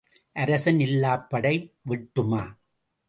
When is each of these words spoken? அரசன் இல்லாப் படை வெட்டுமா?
அரசன் 0.35 0.79
இல்லாப் 0.79 1.29
படை 1.29 1.53
வெட்டுமா? 1.89 2.41